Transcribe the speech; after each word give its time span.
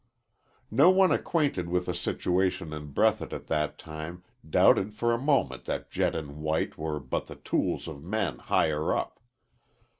No 0.71 0.89
one 0.89 1.11
acquainted 1.11 1.69
with 1.69 1.85
the 1.85 1.93
situation 1.93 2.73
in 2.73 2.91
Breathitt 2.91 3.33
at 3.33 3.45
that 3.45 3.77
time 3.77 4.23
doubted 4.49 4.95
for 4.95 5.13
a 5.13 5.19
moment 5.21 5.65
that 5.65 5.91
Jett 5.91 6.15
and 6.15 6.37
White 6.37 6.75
were 6.75 6.99
but 6.99 7.27
the 7.27 7.35
tools 7.35 7.87
of 7.87 8.03
men 8.03 8.39
higher 8.39 8.95
up. 8.97 9.19